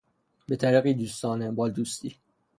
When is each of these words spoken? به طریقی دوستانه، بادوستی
به 0.47 0.55
طریقی 0.55 0.93
دوستانه، 0.93 1.51
بادوستی 1.51 2.17